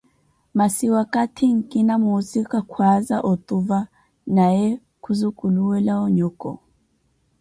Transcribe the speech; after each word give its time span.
Masi 0.57 0.85
wakathi 0.95 1.45
nkina 1.57 1.93
muusika 2.03 2.59
khwaaza 2.69 3.17
otuva 3.31 3.79
na 4.35 4.45
we 4.55 4.63
khuzukuluwela 5.03 5.93
onyoko. 6.05 6.51